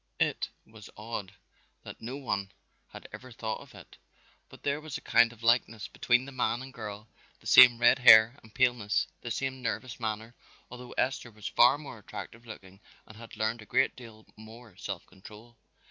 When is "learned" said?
13.37-13.61